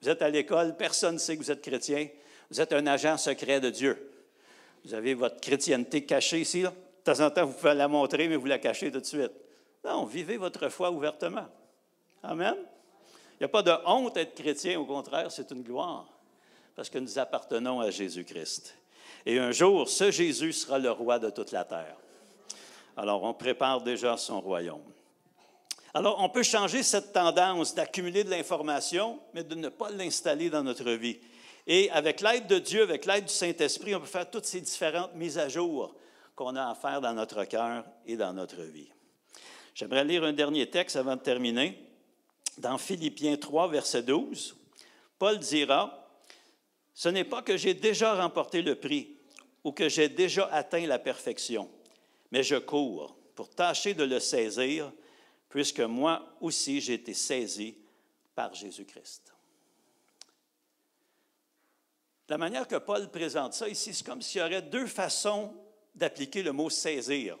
[0.00, 2.08] Vous êtes à l'école, personne ne sait que vous êtes chrétien.
[2.50, 4.10] Vous êtes un agent secret de Dieu.
[4.84, 6.62] Vous avez votre chrétienté cachée ici.
[6.62, 6.70] De
[7.02, 9.32] temps en temps, vous pouvez la montrer, mais vous la cachez tout de suite.
[9.84, 11.46] Non, vivez votre foi ouvertement.
[12.22, 12.54] Amen.
[13.32, 16.06] Il n'y a pas de honte à être chrétien, au contraire, c'est une gloire,
[16.76, 18.74] parce que nous appartenons à Jésus-Christ.
[19.26, 21.96] Et un jour, ce Jésus sera le roi de toute la terre.
[22.96, 24.84] Alors, on prépare déjà son royaume.
[25.94, 30.62] Alors, on peut changer cette tendance d'accumuler de l'information, mais de ne pas l'installer dans
[30.62, 31.18] notre vie.
[31.66, 35.14] Et avec l'aide de Dieu, avec l'aide du Saint-Esprit, on peut faire toutes ces différentes
[35.14, 35.94] mises à jour
[36.34, 38.90] qu'on a à faire dans notre cœur et dans notre vie.
[39.74, 41.78] J'aimerais lire un dernier texte avant de terminer.
[42.58, 44.56] Dans Philippiens 3, verset 12,
[45.18, 46.08] Paul dira,
[46.92, 49.13] Ce n'est pas que j'ai déjà remporté le prix
[49.64, 51.70] ou que j'ai déjà atteint la perfection,
[52.30, 54.92] mais je cours pour tâcher de le saisir,
[55.48, 57.76] puisque moi aussi j'ai été saisi
[58.34, 59.32] par Jésus-Christ.
[62.28, 65.52] La manière que Paul présente ça ici, c'est comme s'il y aurait deux façons
[65.94, 67.38] d'appliquer le mot saisir.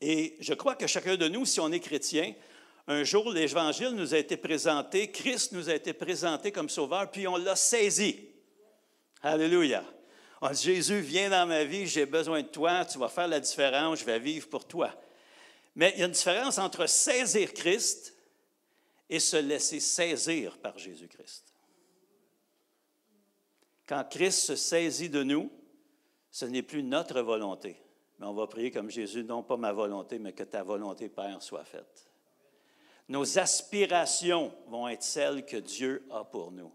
[0.00, 2.34] Et je crois que chacun de nous, si on est chrétien,
[2.86, 7.28] un jour, l'Évangile nous a été présenté, Christ nous a été présenté comme sauveur, puis
[7.28, 8.28] on l'a saisi.
[9.22, 9.84] Alléluia.
[10.40, 13.40] On dit, Jésus, viens dans ma vie, j'ai besoin de toi, tu vas faire la
[13.40, 14.90] différence, je vais vivre pour toi.
[15.74, 18.16] Mais il y a une différence entre saisir Christ
[19.08, 21.44] et se laisser saisir par Jésus-Christ.
[23.86, 25.50] Quand Christ se saisit de nous,
[26.30, 27.76] ce n'est plus notre volonté,
[28.18, 31.42] mais on va prier comme Jésus, non pas ma volonté, mais que ta volonté, Père,
[31.42, 32.08] soit faite.
[33.08, 36.72] Nos aspirations vont être celles que Dieu a pour nous.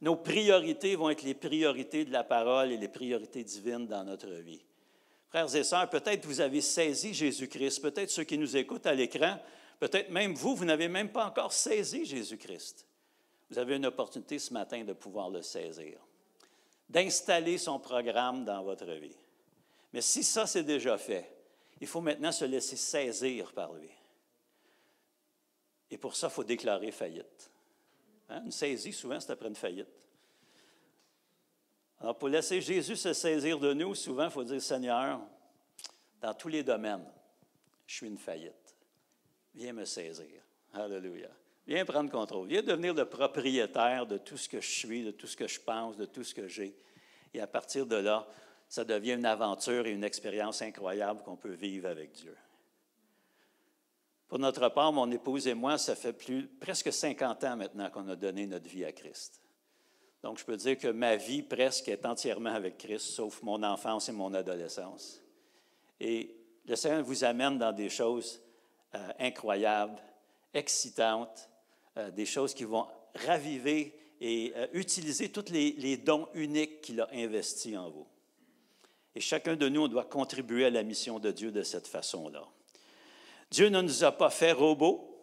[0.00, 4.30] Nos priorités vont être les priorités de la parole et les priorités divines dans notre
[4.30, 4.62] vie.
[5.28, 9.38] Frères et sœurs, peut-être vous avez saisi Jésus-Christ, peut-être ceux qui nous écoutent à l'écran,
[9.80, 12.86] peut-être même vous, vous n'avez même pas encore saisi Jésus-Christ.
[13.50, 15.98] vous avez une opportunité ce matin de pouvoir le saisir,
[16.88, 19.16] d'installer son programme dans votre vie.
[19.92, 21.30] Mais si ça, c'est déjà fait,
[21.80, 23.90] il faut maintenant se laisser saisir par lui.
[25.90, 27.50] Et pour ça, il faut déclarer faillite.
[28.28, 28.42] Hein?
[28.44, 29.88] Une saisie, souvent, c'est après une faillite.
[32.00, 35.20] Alors, pour laisser Jésus se saisir de nous, souvent, il faut dire, Seigneur,
[36.20, 37.06] dans tous les domaines,
[37.86, 38.76] je suis une faillite.
[39.54, 40.42] Viens me saisir.
[40.72, 41.28] Alléluia.
[41.66, 42.48] Viens prendre contrôle.
[42.48, 45.60] Viens devenir le propriétaire de tout ce que je suis, de tout ce que je
[45.60, 46.76] pense, de tout ce que j'ai.
[47.32, 48.26] Et à partir de là,
[48.68, 52.36] ça devient une aventure et une expérience incroyable qu'on peut vivre avec Dieu.
[54.34, 56.12] Pour notre part, mon épouse et moi, ça fait
[56.58, 59.40] presque 50 ans maintenant qu'on a donné notre vie à Christ.
[60.24, 64.08] Donc, je peux dire que ma vie presque est entièrement avec Christ, sauf mon enfance
[64.08, 65.22] et mon adolescence.
[66.00, 66.34] Et
[66.66, 68.42] le Seigneur vous amène dans des choses
[68.96, 70.02] euh, incroyables,
[70.52, 71.48] excitantes,
[71.96, 77.00] euh, des choses qui vont raviver et euh, utiliser tous les, les dons uniques qu'il
[77.00, 78.08] a investis en vous.
[79.14, 82.44] Et chacun de nous, on doit contribuer à la mission de Dieu de cette façon-là.
[83.54, 85.16] Dieu ne nous a pas fait robots.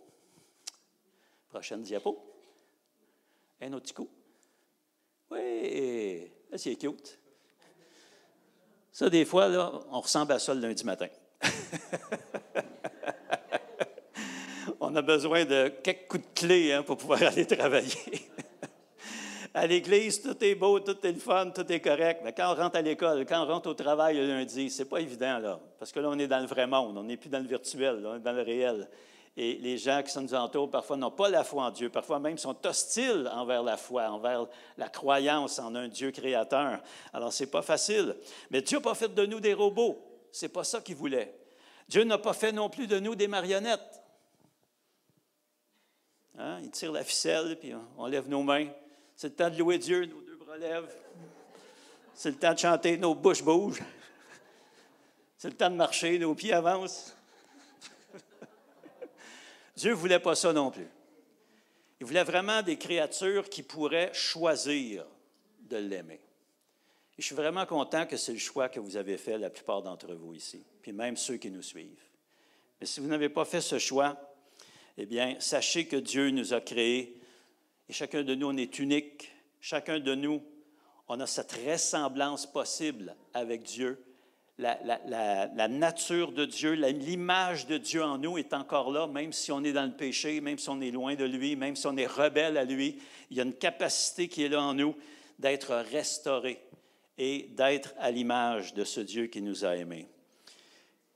[1.50, 2.18] Prochaine diapo.
[3.60, 4.10] Un autre coup.
[5.30, 7.20] Oui, c'est cute.
[8.90, 11.10] Ça, des fois, là, on ressemble à ça le lundi matin.
[14.80, 18.30] on a besoin de quelques coups de clé hein, pour pouvoir aller travailler.
[19.54, 22.22] À l'église, tout est beau, tout est le fun, tout est correct.
[22.24, 25.00] Mais quand on rentre à l'école, quand on rentre au travail le lundi, c'est pas
[25.00, 25.60] évident, là.
[25.78, 26.98] Parce que là, on est dans le vrai monde.
[26.98, 28.88] On n'est plus dans le virtuel, on est dans le réel.
[29.36, 31.90] Et les gens qui nous entourent, parfois, n'ont pas la foi en Dieu.
[31.90, 34.46] Parfois même sont hostiles envers la foi, envers
[34.78, 36.80] la croyance en un Dieu créateur.
[37.14, 38.16] Alors, c'est pas facile.
[38.50, 39.98] Mais Dieu n'a pas fait de nous des robots.
[40.32, 41.34] C'est pas ça qu'il voulait.
[41.88, 44.02] Dieu n'a pas fait non plus de nous des marionnettes.
[46.38, 46.60] Hein?
[46.64, 48.68] Il tire la ficelle, puis on lève nos mains.
[49.22, 50.92] C'est le temps de louer Dieu, nos deux bras lèvent.
[52.16, 53.84] C'est le temps de chanter, nos bouches bougent.
[55.38, 57.16] C'est le temps de marcher, nos pieds avancent.
[59.76, 60.88] Dieu ne voulait pas ça non plus.
[62.00, 65.06] Il voulait vraiment des créatures qui pourraient choisir
[65.70, 66.20] de l'aimer.
[67.16, 69.84] Et je suis vraiment content que c'est le choix que vous avez fait, la plupart
[69.84, 72.08] d'entre vous ici, puis même ceux qui nous suivent.
[72.80, 74.20] Mais si vous n'avez pas fait ce choix,
[74.98, 77.21] eh bien, sachez que Dieu nous a créés
[77.90, 79.32] et chacun de nous, on est unique.
[79.60, 80.42] Chacun de nous,
[81.08, 84.04] on a cette ressemblance possible avec Dieu.
[84.58, 89.64] La, nature de Dieu, l'image de Dieu en nous est encore là, même si on
[89.64, 92.08] est dans le péché, même si on est loin de lui, même si on est
[92.08, 93.00] rebelle à lui.
[93.30, 94.96] Il y a une capacité qui est là en nous
[95.40, 96.62] d'être restauré
[97.18, 100.08] et d'être à l'image de ce Dieu qui nous a aimés.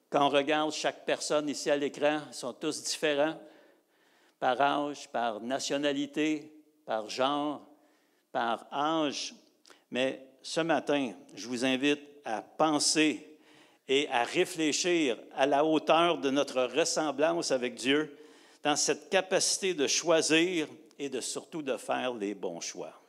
[0.09, 3.39] Quand on regarde chaque personne ici à l'écran, ils sont tous différents
[4.39, 6.54] par âge, par nationalité,
[6.85, 7.61] par genre,
[8.31, 9.33] par âge.
[9.91, 13.37] Mais ce matin, je vous invite à penser
[13.87, 18.17] et à réfléchir à la hauteur de notre ressemblance avec Dieu
[18.63, 20.67] dans cette capacité de choisir
[20.97, 22.99] et de surtout de faire les bons choix.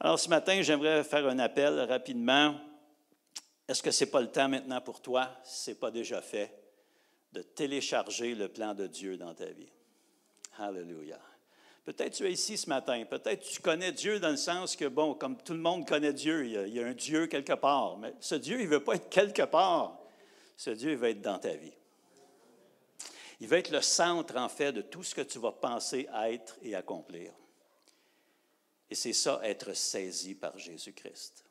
[0.00, 2.54] Alors ce matin, j'aimerais faire un appel rapidement.
[3.68, 6.20] Est-ce que ce n'est pas le temps maintenant pour toi, si ce n'est pas déjà
[6.20, 6.52] fait,
[7.32, 9.70] de télécharger le plan de Dieu dans ta vie?
[10.58, 11.20] Alléluia.
[11.84, 15.14] Peut-être tu es ici ce matin, peut-être tu connais Dieu dans le sens que, bon,
[15.14, 17.98] comme tout le monde connaît Dieu, il y a, un Dieu quelque part.
[17.98, 19.98] Mais ce Dieu, il ne veut pas être quelque part.
[20.56, 21.72] Ce Dieu, il va être dans ta vie.
[23.40, 26.56] Il va être le centre, en fait, de tout ce que tu vas penser être
[26.62, 27.32] et accomplir.
[28.88, 31.44] Et c'est ça, être saisi par Jésus-Christ.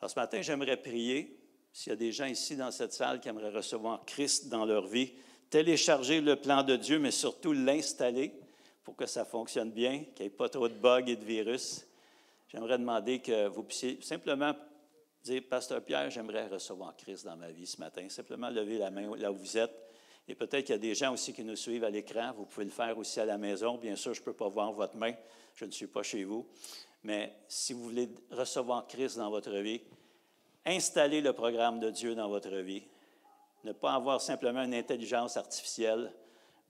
[0.00, 1.38] Alors ce matin, j'aimerais prier,
[1.72, 4.86] s'il y a des gens ici dans cette salle qui aimeraient recevoir Christ dans leur
[4.86, 5.12] vie,
[5.50, 8.32] télécharger le plan de Dieu, mais surtout l'installer
[8.86, 11.84] pour que ça fonctionne bien, qu'il n'y ait pas trop de bugs et de virus,
[12.48, 14.54] j'aimerais demander que vous puissiez simplement
[15.24, 18.08] dire, Pasteur Pierre, j'aimerais recevoir Christ dans ma vie ce matin.
[18.08, 19.74] Simplement lever la main là où vous êtes.
[20.28, 22.32] Et peut-être qu'il y a des gens aussi qui nous suivent à l'écran.
[22.36, 23.76] Vous pouvez le faire aussi à la maison.
[23.76, 25.14] Bien sûr, je ne peux pas voir votre main.
[25.56, 26.46] Je ne suis pas chez vous.
[27.02, 29.80] Mais si vous voulez recevoir Christ dans votre vie,
[30.64, 32.84] installez le programme de Dieu dans votre vie.
[33.64, 36.12] Ne pas avoir simplement une intelligence artificielle,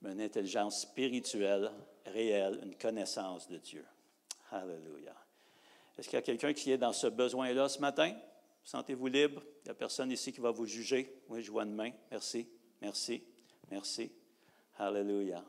[0.01, 1.71] mais une intelligence spirituelle
[2.05, 3.85] réelle, une connaissance de Dieu.
[4.51, 5.15] Alléluia.
[5.97, 8.15] Est-ce qu'il y a quelqu'un qui est dans ce besoin-là ce matin?
[8.63, 9.41] Sentez-vous libre?
[9.61, 11.21] Il n'y a personne ici qui va vous juger.
[11.29, 11.91] Oui, je vois une main.
[12.11, 12.47] Merci,
[12.81, 13.23] merci,
[13.71, 14.11] merci.
[14.77, 15.43] Alléluia.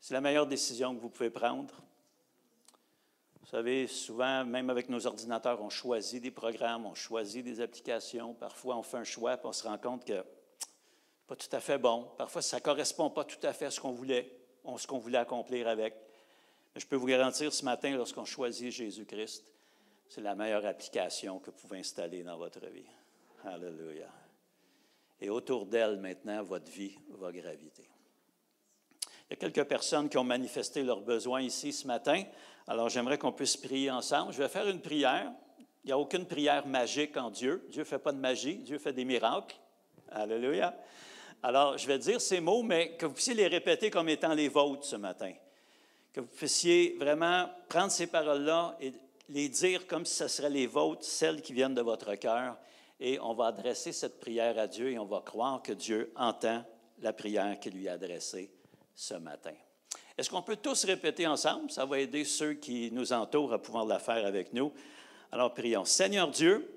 [0.00, 1.74] C'est la meilleure décision que vous pouvez prendre.
[3.40, 8.34] Vous savez, souvent, même avec nos ordinateurs, on choisit des programmes, on choisit des applications.
[8.34, 10.24] Parfois, on fait un choix, et on se rend compte que
[11.26, 12.08] pas tout à fait bon.
[12.18, 14.30] Parfois, ça ne correspond pas tout à fait à ce qu'on voulait
[14.78, 15.94] ce qu'on voulait accomplir avec.
[16.76, 19.44] Je peux vous garantir ce matin, lorsqu'on choisit Jésus-Christ,
[20.08, 22.86] c'est la meilleure application que vous pouvez installer dans votre vie.
[23.44, 24.08] Alléluia.
[25.20, 27.88] Et autour d'elle, maintenant, votre vie va graviter.
[29.30, 32.22] Il y a quelques personnes qui ont manifesté leurs besoins ici ce matin.
[32.66, 34.32] Alors, j'aimerais qu'on puisse prier ensemble.
[34.32, 35.32] Je vais faire une prière.
[35.84, 37.66] Il n'y a aucune prière magique en Dieu.
[37.70, 38.56] Dieu ne fait pas de magie.
[38.56, 39.56] Dieu fait des miracles.
[40.10, 40.76] Alléluia.
[41.46, 44.48] Alors, je vais dire ces mots, mais que vous puissiez les répéter comme étant les
[44.48, 45.30] vôtres ce matin.
[46.10, 48.94] Que vous puissiez vraiment prendre ces paroles-là et
[49.28, 52.56] les dire comme si ce seraient les vôtres, celles qui viennent de votre cœur.
[52.98, 56.64] Et on va adresser cette prière à Dieu et on va croire que Dieu entend
[57.00, 58.50] la prière qu'il lui a adressée
[58.94, 59.52] ce matin.
[60.16, 61.70] Est-ce qu'on peut tous répéter ensemble?
[61.70, 64.72] Ça va aider ceux qui nous entourent à pouvoir la faire avec nous.
[65.30, 65.84] Alors prions.
[65.84, 66.74] Seigneur Dieu,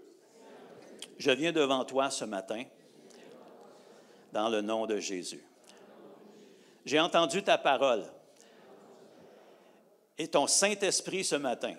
[1.18, 2.66] je viens devant toi ce matin
[4.38, 5.44] dans le nom de Jésus.
[6.86, 8.04] J'ai entendu ta parole
[10.16, 11.74] et ton Saint-Esprit ce matin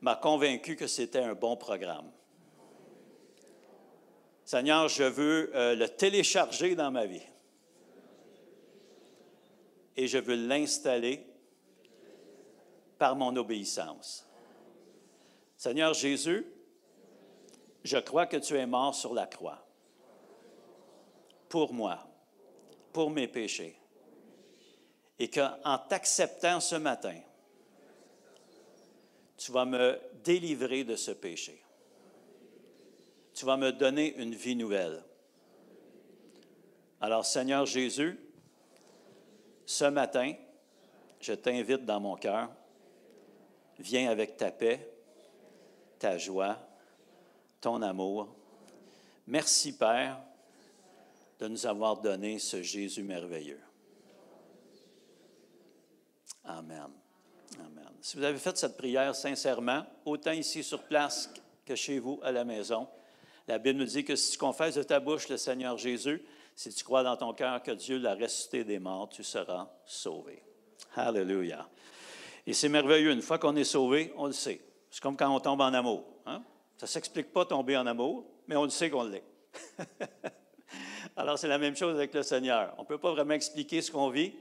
[0.00, 2.10] m'a convaincu que c'était un bon programme.
[4.44, 7.22] Seigneur, je veux euh, le télécharger dans ma vie
[9.96, 11.24] et je veux l'installer
[12.98, 14.28] par mon obéissance.
[15.56, 16.44] Seigneur Jésus,
[17.84, 19.65] je crois que tu es mort sur la croix
[21.48, 21.98] pour moi,
[22.92, 23.78] pour mes péchés.
[25.18, 27.18] Et qu'en t'acceptant ce matin,
[29.36, 31.62] tu vas me délivrer de ce péché.
[33.34, 35.02] Tu vas me donner une vie nouvelle.
[37.00, 38.18] Alors Seigneur Jésus,
[39.66, 40.34] ce matin,
[41.20, 42.50] je t'invite dans mon cœur.
[43.78, 44.90] Viens avec ta paix,
[45.98, 46.58] ta joie,
[47.60, 48.34] ton amour.
[49.26, 50.20] Merci Père
[51.38, 53.60] de nous avoir donné ce Jésus merveilleux.
[56.44, 56.88] Amen.
[57.58, 57.90] Amen.
[58.00, 61.32] Si vous avez fait cette prière sincèrement, autant ici sur place
[61.64, 62.88] que chez vous à la maison,
[63.48, 66.24] la Bible nous dit que si tu confesses de ta bouche le Seigneur Jésus,
[66.54, 70.42] si tu crois dans ton cœur que Dieu l'a ressuscité des morts, tu seras sauvé.
[70.94, 71.68] Alléluia.
[72.46, 73.10] Et c'est merveilleux.
[73.10, 74.60] Une fois qu'on est sauvé, on le sait.
[74.90, 76.04] C'est comme quand on tombe en amour.
[76.24, 76.42] Hein?
[76.76, 79.24] Ça ne s'explique pas tomber en amour, mais on le sait qu'on l'est.
[81.14, 82.74] Alors, c'est la même chose avec le Seigneur.
[82.78, 84.32] On ne peut pas vraiment expliquer ce qu'on vit,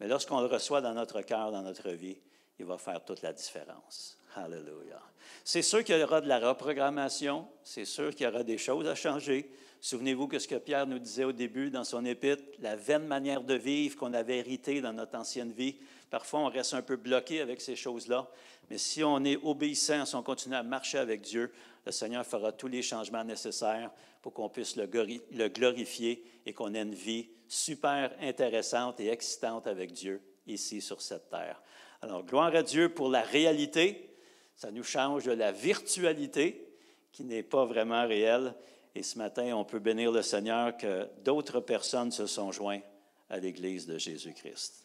[0.00, 2.16] mais lorsqu'on le reçoit dans notre cœur, dans notre vie,
[2.58, 4.18] il va faire toute la différence.
[4.36, 5.00] Alléluia.
[5.44, 8.86] C'est sûr qu'il y aura de la reprogrammation, c'est sûr qu'il y aura des choses
[8.86, 9.50] à changer.
[9.80, 13.42] Souvenez-vous que ce que Pierre nous disait au début dans son épître, la vaine manière
[13.42, 15.76] de vivre qu'on avait héritée dans notre ancienne vie.
[16.10, 18.28] Parfois, on reste un peu bloqué avec ces choses-là,
[18.70, 21.52] mais si on est obéissant, si on continue à marcher avec Dieu,
[21.86, 23.90] le Seigneur fera tous les changements nécessaires
[24.22, 29.92] pour qu'on puisse le glorifier et qu'on ait une vie super intéressante et excitante avec
[29.92, 31.62] Dieu ici sur cette terre.
[32.02, 34.10] Alors, gloire à Dieu pour la réalité.
[34.56, 36.68] Ça nous change de la virtualité
[37.12, 38.54] qui n'est pas vraiment réelle.
[38.94, 42.80] Et ce matin, on peut bénir le Seigneur que d'autres personnes se sont joints
[43.28, 44.84] à l'Église de Jésus-Christ.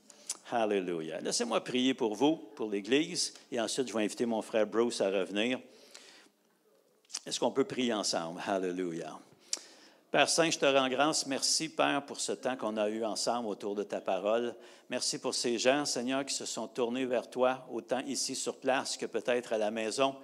[0.51, 1.19] Alléluia.
[1.21, 5.09] Laissez-moi prier pour vous, pour l'Église, et ensuite je vais inviter mon frère Bruce à
[5.09, 5.59] revenir.
[7.30, 8.41] Est-ce qu'on peut prier ensemble?
[8.47, 9.19] Alléluia.
[10.09, 11.27] Père Saint, je te rends grâce.
[11.27, 14.55] Merci, Père, pour ce temps qu'on a eu ensemble autour de ta parole.
[14.89, 18.97] Merci pour ces gens, Seigneur, qui se sont tournés vers toi, autant ici sur place
[18.97, 20.15] que peut-être à la maison.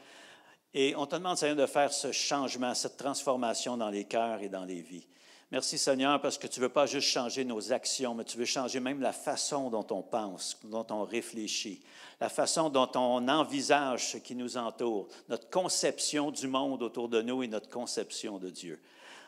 [0.74, 4.49] Et on te demande, Seigneur, de faire ce changement, cette transformation dans les cœurs et
[4.49, 5.06] dans les vies.
[5.56, 8.43] Merci Seigneur parce que tu ne veux pas juste changer nos actions, mais tu veux
[8.43, 11.82] changer même la façon dont on pense, dont on réfléchit,
[12.20, 17.22] la façon dont on envisage ce qui nous entoure, notre conception du monde autour de
[17.22, 18.82] nous et notre conception de Dieu.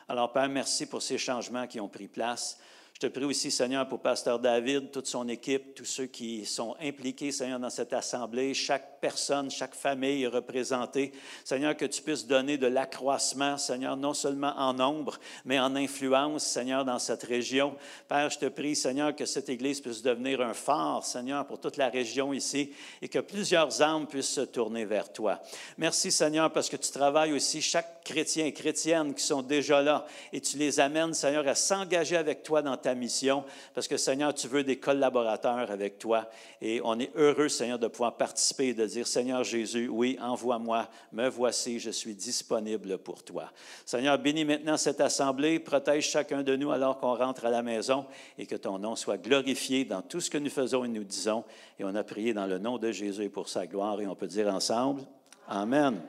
[0.06, 2.58] Alors Père, merci pour ces changements qui ont pris place.
[3.00, 6.74] Je te prie aussi, Seigneur, pour Pasteur David, toute son équipe, tous ceux qui sont
[6.82, 11.12] impliqués, Seigneur, dans cette assemblée, chaque personne, chaque famille est représentée.
[11.44, 16.44] Seigneur, que tu puisses donner de l'accroissement, Seigneur, non seulement en nombre, mais en influence,
[16.44, 17.76] Seigneur, dans cette région.
[18.08, 21.76] Père, je te prie, Seigneur, que cette Église puisse devenir un phare, Seigneur, pour toute
[21.76, 25.40] la région ici et que plusieurs âmes puissent se tourner vers toi.
[25.76, 30.04] Merci, Seigneur, parce que tu travailles aussi chaque chrétien et chrétienne qui sont déjà là
[30.32, 34.34] et tu les amènes, Seigneur, à s'engager avec toi dans ta mission, parce que Seigneur,
[34.34, 36.28] tu veux des collaborateurs avec toi.
[36.60, 40.88] Et on est heureux, Seigneur, de pouvoir participer et de dire, Seigneur Jésus, oui, envoie-moi,
[41.12, 43.50] me voici, je suis disponible pour toi.
[43.84, 48.06] Seigneur, bénis maintenant cette assemblée, protège chacun de nous alors qu'on rentre à la maison
[48.38, 51.44] et que ton nom soit glorifié dans tout ce que nous faisons et nous disons.
[51.78, 54.26] Et on a prié dans le nom de Jésus pour sa gloire et on peut
[54.26, 55.02] dire ensemble,
[55.48, 56.02] Amen.